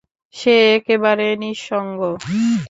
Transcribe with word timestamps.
সে 0.35 0.55
একেবারে 0.77 1.27
নিসঙ্গ। 1.43 1.99